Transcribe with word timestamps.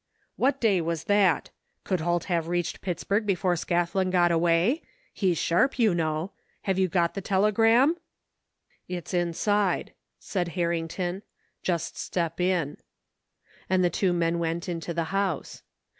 "What 0.35 0.59
day 0.59 0.81
was 0.81 1.03
that? 1.03 1.51
Could 1.83 1.99
Holt 1.99 2.23
have 2.23 2.47
reached 2.47 2.81
Pittsburgh 2.81 3.23
before 3.23 3.53
Scathlin 3.55 4.09
got 4.09 4.31
away? 4.31 4.81
He's 5.13 5.37
sharp 5.37 5.77
you 5.77 5.93
know. 5.93 6.31
Have 6.63 6.79
you 6.79 6.87
got 6.87 7.13
the 7.13 7.21
telegram?" 7.21 7.95
"It's 8.87 9.13
inside," 9.13 9.93
said 10.17 10.47
Harrington. 10.57 11.21
"Just 11.61 11.99
step 11.99 12.39
in." 12.41 12.77
iAnd 13.69 13.83
the 13.83 13.91
two 13.91 14.11
men 14.11 14.39
went 14.39 14.67
Into 14.67 14.91
the 14.91 15.03
house. 15.13 15.61